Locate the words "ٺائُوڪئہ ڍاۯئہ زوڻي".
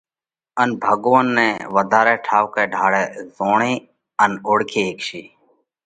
2.25-3.73